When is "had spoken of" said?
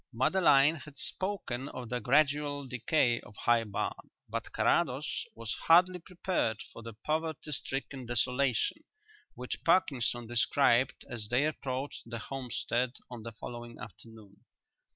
0.77-1.89